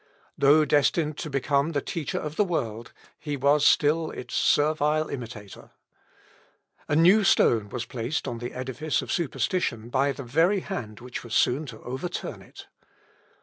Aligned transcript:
Though 0.35 0.65
destined 0.65 1.19
to 1.19 1.29
become 1.29 1.73
the 1.73 1.79
teacher 1.83 2.17
of 2.17 2.35
the 2.35 2.43
world, 2.43 2.91
he 3.19 3.37
was 3.37 3.63
still 3.63 4.09
its 4.09 4.33
servile 4.33 5.09
imitator. 5.09 5.69
A 6.87 6.95
new 6.95 7.23
stone 7.23 7.69
was 7.69 7.85
placed 7.85 8.27
on 8.27 8.39
the 8.39 8.53
edifice 8.53 9.03
of 9.03 9.11
superstition 9.11 9.89
by 9.89 10.11
the 10.11 10.23
very 10.23 10.61
hand 10.61 11.01
which 11.01 11.23
was 11.23 11.35
soon 11.35 11.67
to 11.67 11.83
overturn 11.83 12.41
it. 12.41 12.65